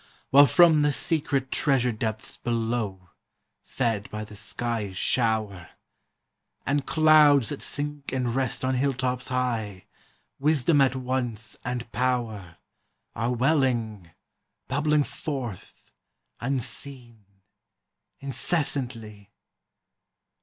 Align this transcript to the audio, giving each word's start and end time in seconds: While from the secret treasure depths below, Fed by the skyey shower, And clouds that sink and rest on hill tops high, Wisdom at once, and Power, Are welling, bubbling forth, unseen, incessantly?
While 0.31 0.47
from 0.47 0.81
the 0.81 0.91
secret 0.91 1.51
treasure 1.51 1.91
depths 1.91 2.35
below, 2.35 3.11
Fed 3.61 4.09
by 4.09 4.23
the 4.23 4.35
skyey 4.35 4.93
shower, 4.95 5.69
And 6.65 6.87
clouds 6.87 7.49
that 7.49 7.61
sink 7.61 8.11
and 8.11 8.33
rest 8.33 8.65
on 8.65 8.73
hill 8.73 8.95
tops 8.95 9.27
high, 9.27 9.85
Wisdom 10.39 10.81
at 10.81 10.95
once, 10.95 11.55
and 11.63 11.91
Power, 11.91 12.57
Are 13.15 13.31
welling, 13.31 14.09
bubbling 14.67 15.03
forth, 15.03 15.93
unseen, 16.39 17.23
incessantly? 18.19 19.31